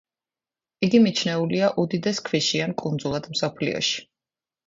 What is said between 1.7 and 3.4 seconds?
უდიდეს ქვიშიან კუნძულად